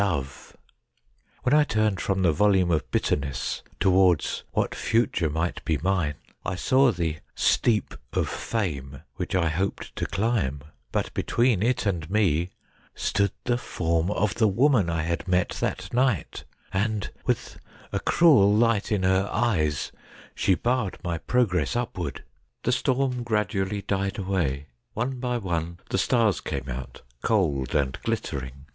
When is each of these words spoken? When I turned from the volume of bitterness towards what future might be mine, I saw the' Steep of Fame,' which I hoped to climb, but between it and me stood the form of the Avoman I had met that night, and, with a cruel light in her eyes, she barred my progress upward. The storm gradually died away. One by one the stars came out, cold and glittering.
When 1.43 1.53
I 1.53 1.63
turned 1.63 2.01
from 2.01 2.23
the 2.23 2.31
volume 2.31 2.71
of 2.71 2.89
bitterness 2.89 3.61
towards 3.79 4.43
what 4.51 4.73
future 4.73 5.29
might 5.29 5.63
be 5.63 5.77
mine, 5.77 6.15
I 6.43 6.55
saw 6.55 6.91
the' 6.91 7.17
Steep 7.51 7.93
of 8.11 8.27
Fame,' 8.27 9.03
which 9.17 9.35
I 9.35 9.47
hoped 9.49 9.95
to 9.97 10.07
climb, 10.07 10.61
but 10.91 11.13
between 11.13 11.61
it 11.61 11.85
and 11.85 12.09
me 12.09 12.49
stood 12.95 13.29
the 13.43 13.59
form 13.59 14.09
of 14.09 14.33
the 14.33 14.47
Avoman 14.49 14.89
I 14.89 15.03
had 15.03 15.27
met 15.27 15.49
that 15.59 15.93
night, 15.93 16.45
and, 16.73 17.11
with 17.27 17.59
a 17.91 17.99
cruel 17.99 18.51
light 18.51 18.91
in 18.91 19.03
her 19.03 19.29
eyes, 19.31 19.91
she 20.33 20.55
barred 20.55 20.97
my 21.03 21.19
progress 21.19 21.75
upward. 21.75 22.23
The 22.63 22.71
storm 22.71 23.21
gradually 23.21 23.83
died 23.83 24.17
away. 24.17 24.65
One 24.95 25.19
by 25.19 25.37
one 25.37 25.77
the 25.91 25.99
stars 25.99 26.41
came 26.41 26.69
out, 26.69 27.03
cold 27.21 27.75
and 27.75 27.99
glittering. 28.01 28.65